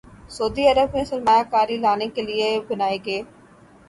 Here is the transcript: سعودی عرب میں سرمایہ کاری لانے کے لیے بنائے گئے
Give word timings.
سعودی 0.29 0.63
عرب 0.67 0.93
میں 0.93 1.03
سرمایہ 1.05 1.43
کاری 1.51 1.77
لانے 1.77 2.07
کے 2.15 2.21
لیے 2.21 2.47
بنائے 2.69 2.97
گئے 3.05 3.21